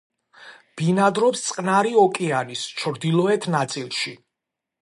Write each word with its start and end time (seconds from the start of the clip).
ბინადრობს 0.79 1.43
წყნარი 1.49 1.93
ოკეანის 2.05 2.65
ჩრდილოეთ 2.83 3.49
ნაწილში. 3.61 4.19